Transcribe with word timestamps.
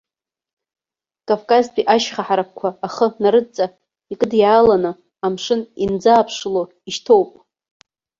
Кавказтәи 1.27 1.87
ашьха 1.93 2.21
ҳаракқәа 2.27 2.69
ахы 2.85 3.07
нарыдҵа 3.21 3.65
икыдиааланы, 4.11 4.91
амшын 5.25 5.61
инӡааԥшыло 5.83 6.63
ишьҭоуп. 6.89 7.29